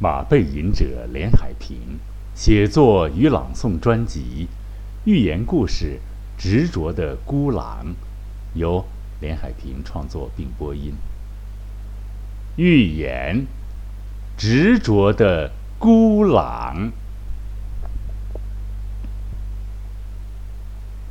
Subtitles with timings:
[0.00, 1.98] 马背吟者连海平
[2.32, 4.46] 写作与朗诵专辑
[5.04, 5.98] 《寓言故事：
[6.38, 7.86] 执着的孤狼》，
[8.54, 8.84] 由
[9.20, 10.94] 连海平创作并播音。
[12.56, 13.46] 寓言：
[14.36, 16.92] 执着的孤狼。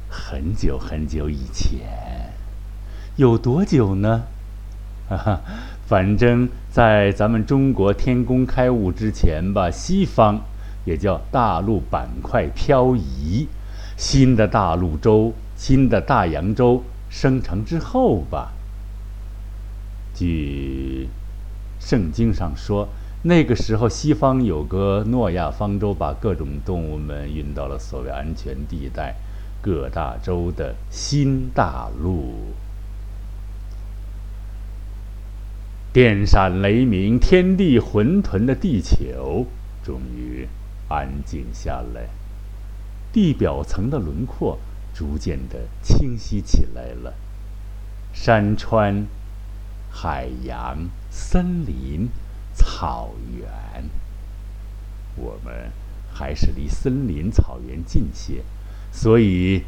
[0.10, 2.32] 很久很久以前，
[3.18, 4.24] 有多久呢？
[5.10, 5.42] 哈哈，
[5.88, 10.42] 反正在咱们中国天工开物之前吧，西方
[10.84, 13.48] 也叫大陆板块漂移，
[13.96, 18.52] 新的大陆洲、新的大洋洲生成之后吧，
[20.14, 21.08] 据
[21.80, 22.90] 圣经上说，
[23.24, 29.16] 那个时候西方有个诺亚方舟，把各种动物们运到了所谓安全地带。
[29.60, 32.54] 各大洲的新大陆，
[35.98, 39.48] 电闪雷鸣、天地混沌的地球
[39.84, 40.48] 终于
[40.88, 42.10] 安静下来，
[43.12, 44.60] 地表层的轮廓
[44.94, 47.16] 逐渐的清晰起来了。
[48.14, 49.08] 山川、
[49.90, 52.08] 海洋、森林、
[52.54, 53.90] 草原，
[55.16, 55.72] 我们
[56.14, 58.44] 还是离森林、草原近些。
[58.92, 59.64] 所以，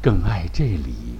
[0.00, 1.18] 更爱这里。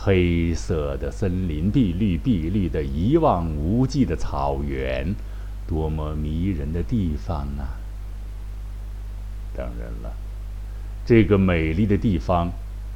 [0.00, 5.14] 黑色的森林，碧绿碧绿的一望无际的草原，
[5.66, 7.76] 多么迷人的地方啊！
[9.54, 10.14] 当然了，
[11.04, 12.50] 这个美丽的地方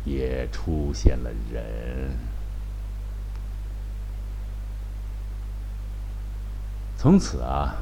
[0.05, 2.11] 也出现了人。
[6.97, 7.75] 从此啊，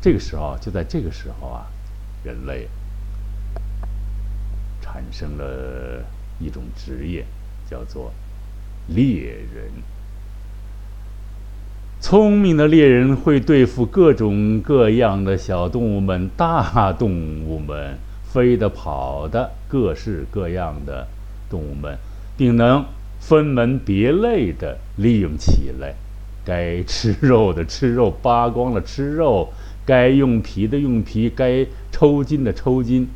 [0.00, 1.66] 这个时候就在这个时候啊，
[2.24, 2.68] 人类。
[4.82, 6.04] 产生了
[6.40, 7.24] 一种职业，
[7.70, 8.12] 叫做
[8.94, 9.70] 猎人。
[12.00, 17.10] 聪明的猎人会对付各种各样的小动物们、大动
[17.44, 17.98] 物们、
[18.32, 21.06] 飞的、跑的、各式各样的
[21.50, 21.98] 动物们，
[22.36, 22.84] 并能
[23.20, 25.94] 分门别类的利用起来。
[26.42, 29.52] 该吃肉的吃肉，扒光了吃肉；
[29.84, 33.06] 该用皮的用皮，该抽筋的抽筋。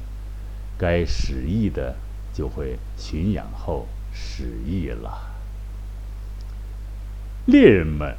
[0.76, 1.96] 该使役的
[2.34, 5.33] 就会驯养后使役了。
[7.46, 8.16] 猎人们，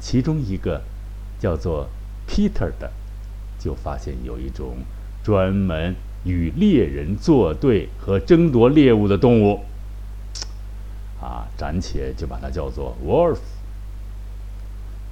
[0.00, 0.82] 其中一个
[1.38, 1.88] 叫做
[2.26, 2.90] Peter 的，
[3.58, 4.76] 就发现有一种
[5.22, 5.94] 专门
[6.24, 9.60] 与猎人作对和争夺猎物的动物，
[11.20, 13.38] 啊，暂且就把它叫做 Wolf，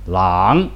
[0.06, 0.68] 狼。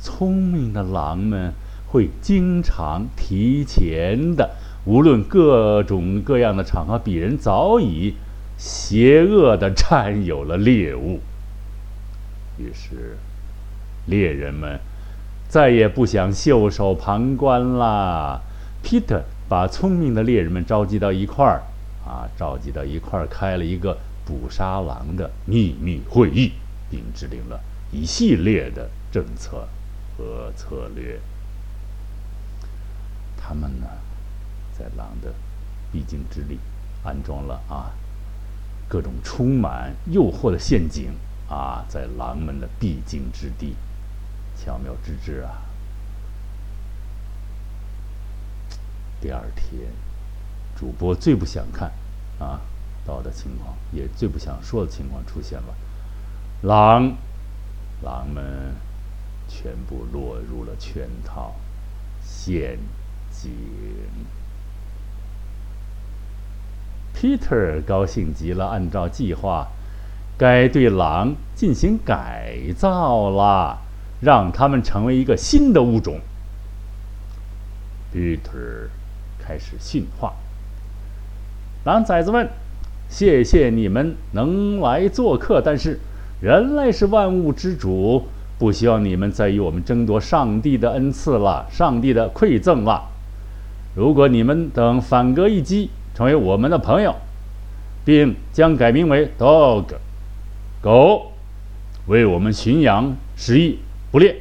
[0.00, 1.52] 聪明的狼们。
[1.86, 4.50] 会经常提前的，
[4.84, 8.14] 无论各种各样的场合，鄙人早已
[8.64, 11.20] 邪恶的占有了猎物。
[12.56, 13.18] 于是，
[14.06, 14.80] 猎人们
[15.46, 18.40] 再也不想袖手旁观啦。
[18.82, 19.20] Peter
[19.50, 21.62] 把聪明的猎人们召集到一块儿，
[22.06, 26.52] 啊，召集到一块儿，开了一个捕杀狼的秘密会议，
[26.90, 27.60] 并制定了
[27.92, 29.68] 一系列的政策
[30.16, 31.20] 和策略。
[33.36, 33.86] 他们呢，
[34.72, 35.34] 在狼的
[35.92, 36.58] 必经之地
[37.02, 37.92] 安装了啊
[38.94, 41.10] 各种充满诱惑的陷阱
[41.48, 43.74] 啊，在狼们的必经之地
[44.56, 45.50] 巧妙之至啊。
[49.20, 49.90] 第二天，
[50.76, 51.90] 主播最不想看
[52.38, 52.60] 啊
[53.04, 55.74] 到的情况，也最不想说的情况出现了，
[56.62, 57.16] 狼
[58.00, 58.76] 狼们
[59.48, 61.56] 全部落入了圈套
[62.22, 62.78] 陷
[63.32, 63.50] 阱。
[67.16, 69.68] Peter 高兴极了，按照计划，
[70.36, 73.78] 该对狼进行改造了，
[74.20, 76.20] 让他们成为一个新的物种。
[78.12, 78.88] Peter
[79.38, 80.34] 开始驯化
[81.84, 82.48] 狼崽子们，
[83.08, 86.00] 谢谢你们能来做客，但是
[86.40, 88.26] 人类是万物之主，
[88.58, 93.08] 不需要你们再与我们争夺上帝的恩赐了，上帝的馈赠了。
[93.94, 97.16] 如果你们等反戈一击，成为我们的朋友，
[98.04, 99.84] 并将改名为 dog
[100.80, 101.32] 狗，
[102.06, 103.80] 为我们驯养食役
[104.10, 104.36] 不猎，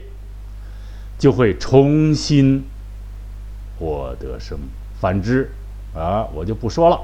[1.18, 2.64] 就会重新
[3.80, 4.60] 获得生。
[5.00, 5.50] 反之，
[5.96, 7.00] 啊，我就不说了。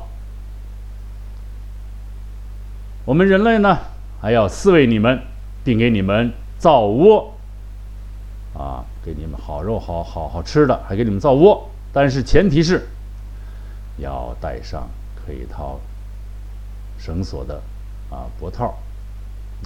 [3.05, 3.79] 我们人类呢，
[4.21, 5.19] 还要饲喂你们，
[5.63, 7.33] 并给你们造窝，
[8.53, 11.69] 啊，给你们好肉、好好好吃的，还给你们造窝。
[11.91, 12.87] 但是前提是，
[13.99, 15.79] 要带上可以套
[16.97, 17.61] 绳索的
[18.09, 18.77] 啊脖套，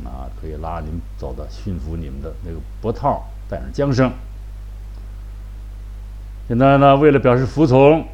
[0.04, 4.12] 啊，可以拉你们走的，驯服你们的那个脖套，带上缰绳。
[6.48, 8.06] 现在呢，为了表示服从，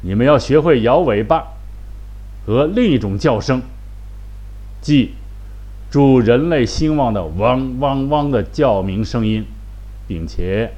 [0.00, 1.48] 你们要学会摇尾巴
[2.46, 3.62] 和另一种叫声，
[4.80, 5.14] 即
[5.90, 9.46] 助人类兴旺的汪汪汪的叫鸣声音，
[10.08, 10.72] 并且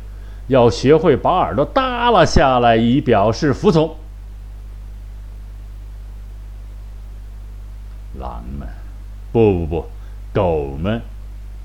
[0.49, 3.97] 要学会把耳朵耷拉下来，以表示服从。
[8.19, 8.67] 狼们，
[9.37, 9.87] 不不不，
[10.33, 11.03] 狗们，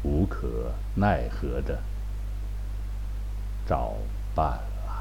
[0.03, 1.79] 无可奈何的
[3.65, 3.94] 照
[4.35, 4.91] 办了。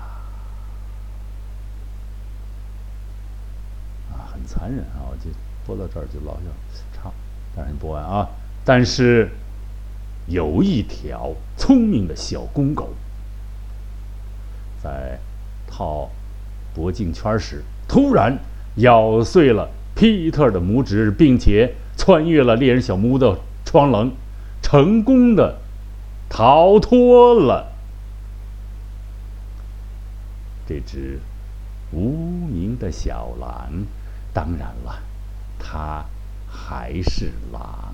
[4.12, 5.10] 啊，很残忍啊！
[5.10, 5.32] 我就
[5.66, 6.44] 播到这儿就老想
[6.92, 7.12] 唱，
[7.56, 8.28] 但是播完啊。
[8.64, 9.28] 但是
[10.28, 12.90] 有一条聪明的小公狗，
[14.80, 15.18] 在
[15.66, 16.08] 套
[16.72, 18.38] 脖颈圈时，突然
[18.76, 19.68] 咬碎了。
[19.92, 24.12] 皮特的拇指，并且穿越了猎人小木屋的窗棱，
[24.62, 25.58] 成功的
[26.30, 27.72] 逃脱了。
[30.66, 31.18] 这只
[31.92, 32.08] 无
[32.48, 33.84] 名的小狼，
[34.32, 35.02] 当然了，
[35.58, 36.06] 它
[36.48, 37.92] 还是狼。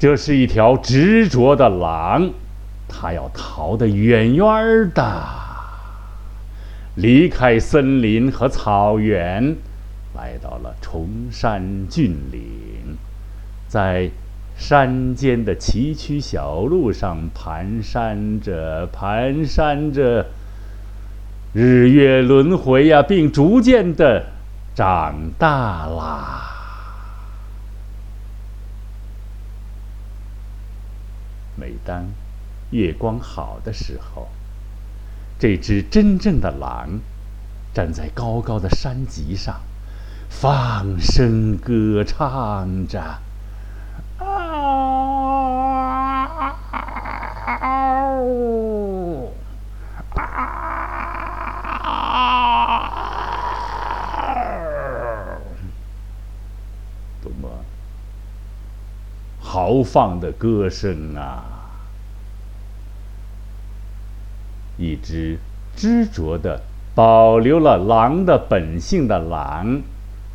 [0.00, 2.32] 这是一条执着的狼，
[2.88, 5.22] 它要逃得远远的。
[6.96, 9.56] 离开森林和草原，
[10.14, 12.96] 来到了崇山峻岭，
[13.68, 14.10] 在
[14.56, 20.26] 山间的崎岖小路上蹒跚着，蹒跚着，
[21.54, 24.26] 日月轮回呀，并逐渐的
[24.74, 26.48] 长大啦。
[31.56, 32.06] 每当
[32.70, 34.28] 月光好的时候。
[35.38, 37.00] 这只真正的狼，
[37.74, 39.60] 站在高高的山脊上，
[40.40, 43.00] 放声歌唱着。
[44.18, 44.24] 啊！
[57.22, 57.48] 多么
[59.40, 61.44] 豪放的歌声啊！
[64.76, 65.38] 一只
[65.76, 66.62] 执着的
[66.94, 69.82] 保留了狼的本性的狼，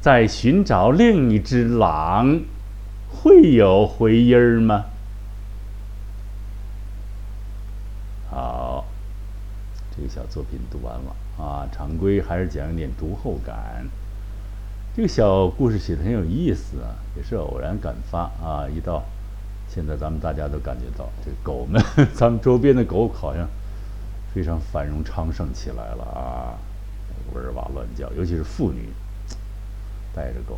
[0.02, 2.42] 在寻找另一只狼，
[3.10, 4.86] 会有回音儿吗？
[8.30, 8.86] 好，
[9.96, 11.68] 这个小作品读完了啊。
[11.72, 13.86] 常规还是讲一点读后感。
[14.96, 18.68] 这个小故事写的很有意思啊，也是偶然感发啊。
[18.68, 19.04] 一到
[19.68, 21.82] 现在，咱们大家都感觉到，这狗们，
[22.14, 23.48] 咱们周边的狗好像。
[24.36, 26.54] 非常繁荣昌盛起来了啊，
[27.34, 28.90] 哇哇乱叫，尤其是妇女
[30.18, 30.58] 带着狗，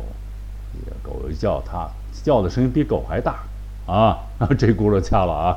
[0.72, 1.86] 这个狗一叫，它
[2.24, 3.44] 叫的声音比狗还大
[3.86, 4.18] 啊！
[4.58, 5.56] 这轱辘掐了啊，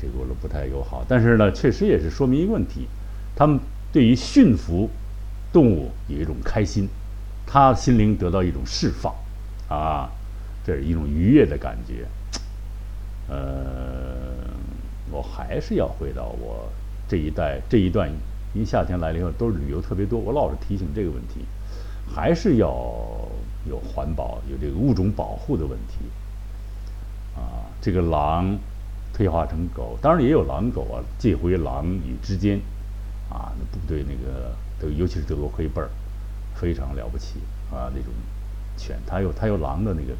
[0.00, 1.04] 这轱辘不太友好。
[1.06, 2.88] 但是呢，确实也是说明一个问题：
[3.36, 3.60] 他们
[3.92, 4.88] 对于驯服
[5.52, 6.88] 动物有一种开心，
[7.46, 9.14] 他心灵得到一种释放
[9.68, 10.08] 啊，
[10.64, 12.06] 这是一种愉悦的感觉。
[13.28, 14.56] 呃，
[15.10, 16.70] 我还是要回到我。
[17.06, 18.08] 这一代这一段，
[18.54, 21.44] 因为夏天来了以后都是旅游特别多，我老是提醒这个问题，
[22.12, 22.68] 还是要
[23.68, 26.04] 有环保、有这个物种保护的问题。
[27.36, 28.58] 啊，这个狼
[29.12, 32.58] 退化成狗，当然也有狼狗啊，这回狼与之间，
[33.28, 35.88] 啊，那部队那个德，尤其是德国黑贝儿，
[36.54, 38.12] 非常了不起啊，那种
[38.76, 40.14] 犬，它有它有狼的那个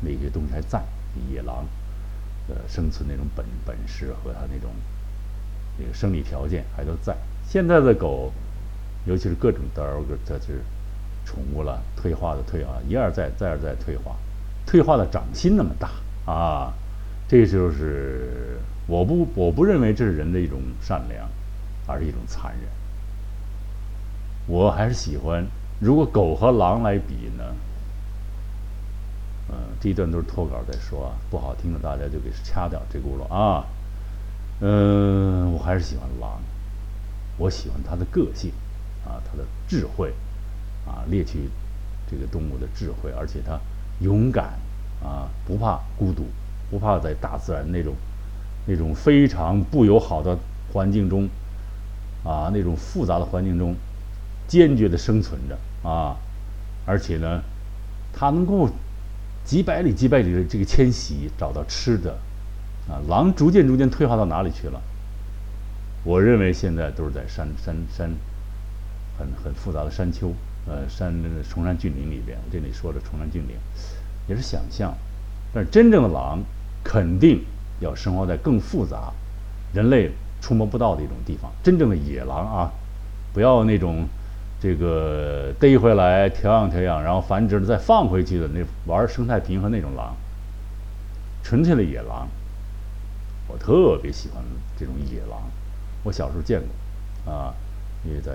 [0.00, 0.82] 那些东西还在，
[1.32, 1.66] 野狼
[2.48, 4.70] 呃生存那种本本事和它那种。
[5.76, 7.16] 那个生理条件还都在。
[7.44, 8.32] 现在的狗，
[9.06, 10.62] 尤其是各种德尔，这是
[11.24, 14.16] 宠物了，退化的退啊，一而再，再而再退化，
[14.66, 15.90] 退化的掌心那么大
[16.30, 16.72] 啊！
[17.26, 21.28] 这就是我不我不认为这是人的一种善良，
[21.86, 22.62] 而是一种残忍。
[24.46, 25.46] 我还是喜欢，
[25.80, 27.44] 如果狗和狼来比呢？
[29.48, 33.64] 嗯，这一段都是脱稿在说啊，不好听的大家就给掐掉这轱辘啊。
[34.60, 36.40] 嗯，我还是喜欢狼。
[37.36, 38.52] 我喜欢它的个性，
[39.04, 40.14] 啊，它的智慧，
[40.86, 41.48] 啊，猎取
[42.10, 43.58] 这个动物的智慧，而且它
[44.00, 44.58] 勇敢，
[45.02, 46.26] 啊，不怕孤独，
[46.70, 47.94] 不怕在大自然那种
[48.66, 50.38] 那种非常不友好的
[50.72, 51.28] 环境中，
[52.24, 53.74] 啊，那种复杂的环境中，
[54.46, 56.16] 坚决的生存着，啊，
[56.86, 57.42] 而且呢，
[58.12, 58.68] 它能够
[59.44, 62.18] 几百里、几百里的这个迁徙，找到吃的。
[62.86, 64.78] 啊，狼逐渐逐渐退化到哪里去了？
[66.02, 68.10] 我认为现在都是在山山山，
[69.18, 70.34] 很很复杂的山丘，
[70.66, 71.12] 呃，山
[71.48, 72.38] 崇山峻岭里边。
[72.50, 73.56] 这里说的崇山峻岭，
[74.26, 74.94] 也是想象，
[75.52, 76.42] 但是真正的狼
[76.82, 77.44] 肯定
[77.80, 79.12] 要生活在更复杂、
[79.74, 81.52] 人类触摸不到的一种地方。
[81.62, 82.72] 真正的野狼啊，
[83.34, 84.06] 不要那种
[84.58, 90.16] 这个逮回来调养调养，然后繁殖了再放回去的那玩生态平衡那种狼。
[91.42, 92.26] 纯粹的野狼，
[93.48, 94.42] 我特别喜欢
[94.78, 95.42] 这种野狼。
[96.04, 97.54] 我小时候见过，啊，
[98.02, 98.32] 因为在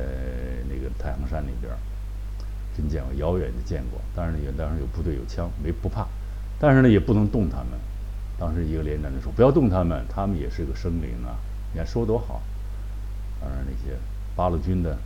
[0.69, 1.73] 那个太行山那边。
[2.79, 3.99] 真见过，遥远的见过。
[4.15, 6.07] 当然也当时有部队有枪，没不怕。
[6.57, 7.67] 但是呢，也不能动他们。
[8.39, 11.35] 当时一个连长就说：“不要动他们，他们也是个生灵啊！”
[11.73, 12.41] 你看说多好。
[13.41, 13.97] 当然那些
[14.33, 14.97] 八路军的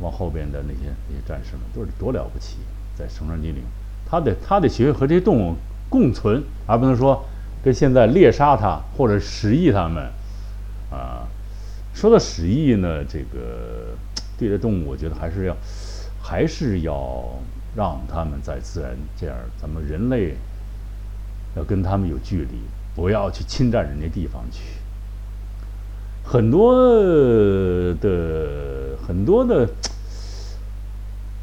[0.00, 2.56] 往后边的那些那些战士们都是多了不起，
[2.96, 3.62] 在崇山峻岭，
[4.08, 5.54] 他得他得学会和这些动物
[5.88, 7.24] 共存，而不能说
[7.62, 10.10] 跟现在猎杀它或者食役它们。
[10.90, 11.28] 啊，
[11.94, 13.96] 说到食役呢，这个
[14.36, 15.56] 对待动物，我觉得还是要。
[16.28, 17.24] 还是要
[17.74, 20.34] 让他们在自然这样，咱们人类
[21.56, 22.60] 要跟他们有距离，
[22.94, 24.60] 不要去侵占人家地方去。
[26.22, 26.74] 很多
[27.94, 29.66] 的很多的，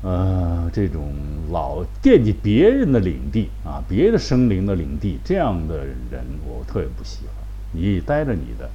[0.03, 1.11] 呃，这种
[1.49, 7.33] 老惦记别人的领地啊，别的生灵的领地，这样的人我特别不喜欢。
[7.71, 8.69] 你待着你的，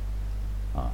[0.74, 0.90] 啊，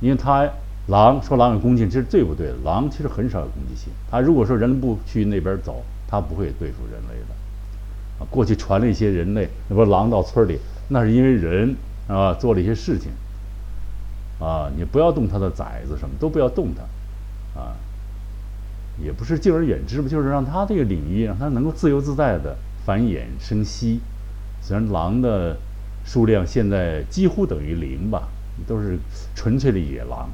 [0.00, 0.48] 因为他。
[0.88, 2.54] 狼说狼有攻击性，这是最不对的。
[2.64, 3.92] 狼其实很少有攻击性。
[4.10, 7.34] 它如果说人不去那边走，它不会对付人类的。
[8.18, 11.74] 啊，过去传了一些人类，那不狼到村里，那是因为人
[12.06, 13.10] 啊做了一些事情。
[14.38, 16.82] 啊，你不要动它的崽子，什么都不要动它。
[17.58, 17.76] 啊，
[19.02, 24.00] 也不是敬而远之，不就是让它这个领域让它能够自由自在的繁衍生息。
[24.60, 25.56] 虽然狼的
[26.04, 28.28] 数量现在几乎等于零吧，
[28.66, 28.98] 都是
[29.34, 30.28] 纯粹的野狼。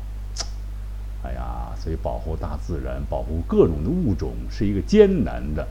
[1.22, 5.68] 哎呀，所以保护大自然、保护各种的物种是一个艰难的、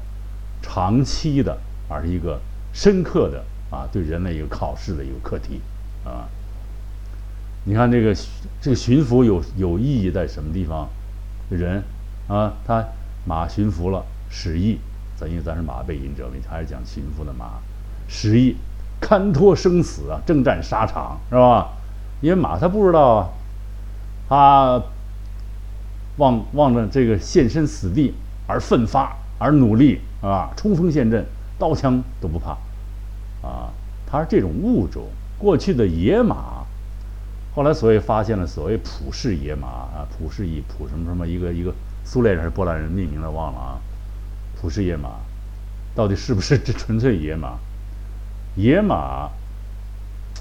[0.61, 2.39] 长期的，而是一个
[2.71, 5.59] 深刻的啊，对人类一个考试的一个课题
[6.05, 6.29] 啊。
[7.63, 8.15] 你看这个
[8.61, 10.87] 这个巡抚有有意义在什么地方？
[11.49, 11.83] 人
[12.27, 12.85] 啊，他
[13.25, 14.77] 马驯服了，使役，
[15.17, 17.59] 咱因为咱是马背吟者，还是讲驯服的马，
[18.07, 18.55] 使役
[19.01, 21.69] 堪托生死啊，征战沙场是吧？
[22.21, 23.33] 因为马他不知道
[24.27, 24.83] 啊，他。
[26.19, 28.13] 望望着这个献身死地
[28.45, 31.25] 而奋发而努力啊，冲锋陷阵，
[31.57, 32.51] 刀枪都不怕，
[33.41, 33.71] 啊，
[34.05, 35.07] 它是这种物种。
[35.37, 36.65] 过去的野马，
[37.55, 41.73] 后来所谓发现了所谓普氏野马啊，普氏以普什么什么一个一个
[42.03, 43.79] 苏联人还是波兰人命名的忘了啊，
[44.59, 45.11] 普氏野马，
[45.95, 47.57] 到底是不是这纯粹野马？
[48.57, 49.29] 野马，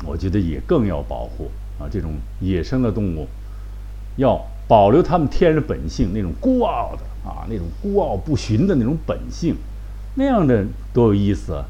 [0.04, 3.28] 我觉得也更要保护啊，这种野生的动物
[4.16, 4.44] 要。
[4.68, 9.56] 保留他们天然的本性，那种孤傲的啊，那种孤傲不驯的那种本性，
[10.14, 11.64] 那样的多有意思啊！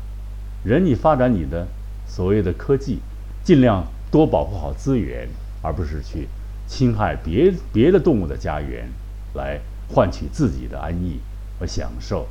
[0.64, 1.64] 人你发展你的
[2.08, 2.98] 所谓的科技，
[3.44, 5.28] 尽量多保护好资源，
[5.62, 6.26] 而不是去
[6.66, 8.90] 侵害别别的动物的家园，
[9.34, 11.20] 来换取自己的安逸
[11.60, 12.26] 和享受，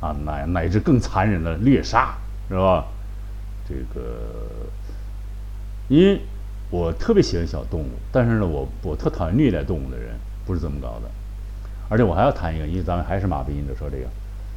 [0.00, 2.84] 啊，乃乃至更残忍的猎杀，是吧？
[3.68, 4.00] 这个，
[5.86, 6.18] 因。
[6.70, 10.14] 我特别喜欢小动物，但是呢，我我特讨厌虐待动物的人，
[10.46, 11.10] 不是这么搞的。
[11.88, 14.06] 而且我还要谈一个，因为咱们还是马背音的说这个，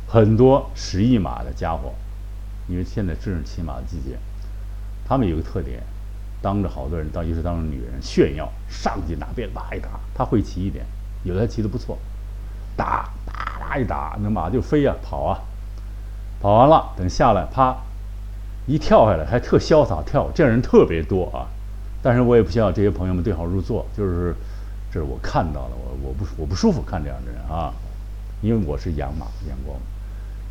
[0.07, 1.91] 很多十亿马的家伙，
[2.67, 4.15] 因为现在正是骑马的季节，
[5.07, 5.81] 他们有个特点，
[6.39, 10.85] 当着好多人，当尤其当着女人炫耀，上去拿鞭子一打，他会骑一点，
[11.23, 11.97] 有的还骑得不错，
[12.77, 15.39] 打啪啦一打，那马就飞呀跑啊，
[16.39, 17.75] 跑完了等下来啪
[18.67, 21.49] 一跳下来还特潇洒跳，这样人特别多啊。
[22.03, 24.35] 但是我也不希望这些朋友们对号入座，就是
[24.91, 27.73] 这是我看到的，我我不我不舒服看这样的人啊，
[28.41, 29.79] 因为我是养马养过，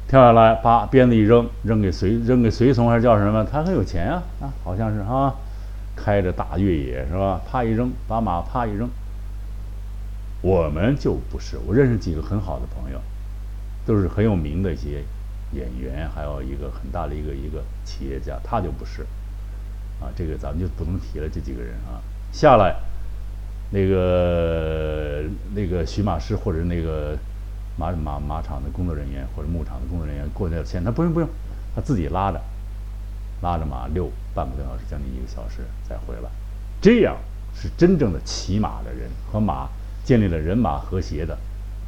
[0.08, 3.44] 跳下来把鞭子一扔，扔给随扔给随从还是叫什么？
[3.44, 5.34] 他很有钱啊啊，好像是啊，
[5.94, 7.40] 开着大越野是吧？
[7.46, 8.88] 啪一扔，把马啪一扔。
[10.40, 12.98] 我们就不是，我认识几个很好的朋友，
[13.86, 15.04] 都是很有名的一些
[15.52, 19.06] 演员，还有一个很大的一个一个企业家，他就不是。
[20.02, 21.28] 啊，这个咱们就不能提了。
[21.32, 22.74] 这几个人啊，下来，
[23.70, 25.22] 那个
[25.54, 27.16] 那个驯马师或者那个
[27.78, 31.28] 马马马场的工作人员或者牧场的工作人员过那牵，他不用不用，
[31.74, 32.40] 他自己拉着，
[33.42, 36.28] 拉着马遛半个多小时，将近一个小时再回来。
[36.80, 37.16] 这样
[37.54, 39.68] 是真正的骑马的人和马
[40.04, 41.38] 建立了人马和谐的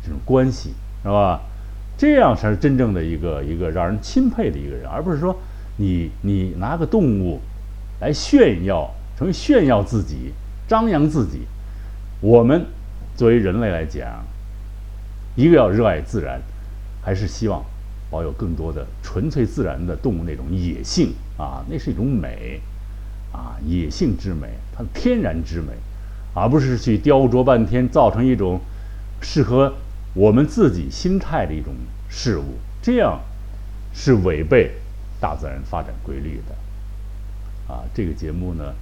[0.04, 1.40] 这种关系，是吧？
[1.98, 5.36] 这样才是真正的一个一个让人钦佩的一个人，而不是说
[5.78, 7.40] 你你拿个动物。
[8.00, 10.32] 来炫耀，成为炫耀自己、
[10.68, 11.42] 张扬自己。
[12.20, 12.66] 我们
[13.16, 14.24] 作为人类来讲，
[15.36, 16.40] 一个要热爱自然，
[17.02, 17.64] 还是希望
[18.10, 22.60] 保有更多的纯粹自然的动物那种野性啊，那是一种美，
[23.32, 25.72] 啊，野性之美，它的天然之美，
[26.34, 28.60] 而不是去雕琢半天，造成一种
[29.20, 29.74] 适合
[30.14, 31.74] 我们自己心态的一种
[32.08, 33.20] 事物，这样
[33.92, 34.70] 是违背
[35.20, 36.54] 大自然发展规律的。
[37.68, 38.74] 啊，这个节目呢，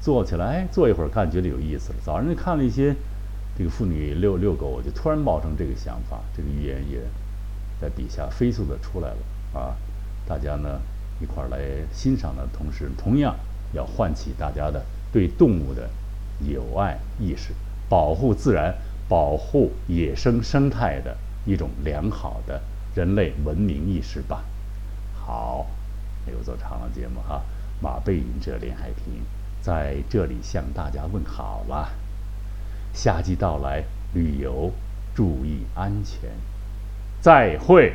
[0.00, 1.96] 做起来做一会儿看觉得有意思了。
[2.04, 2.94] 早上就看了一些
[3.56, 7.00] 这个妇女遛遛狗，我就突然冒成这个想法，这个预言也。
[7.80, 9.74] 在笔下飞速的出来了啊！
[10.24, 10.80] 大家呢
[11.20, 11.58] 一块儿来
[11.92, 13.34] 欣赏的同时，同样
[13.72, 14.80] 要唤起大家的
[15.12, 15.90] 对动物的
[16.48, 17.52] 友爱意识，
[17.88, 18.72] 保护自然、
[19.08, 22.62] 保护野生生态的一种良好的
[22.94, 24.44] 人类文明意识吧。
[25.12, 25.66] 好，
[26.30, 27.42] 又做长了节目哈，
[27.82, 29.22] 马背云者连海平
[29.60, 31.90] 在这里向大家问好了。
[32.94, 33.82] 夏季到来，
[34.14, 34.72] 旅游
[35.14, 36.30] 注意安全。
[37.20, 37.94] 再会。